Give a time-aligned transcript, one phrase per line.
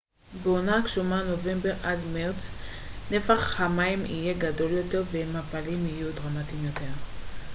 [0.43, 2.49] בעונה הגשומה נובמבר עד מרץ
[3.11, 6.91] נפח המים יהיה גדול יותר והמפלים יהיו דרמטיים יותר